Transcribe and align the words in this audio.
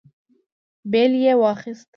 بېل 0.91 1.11
يې 1.23 1.33
واخيست. 1.41 1.87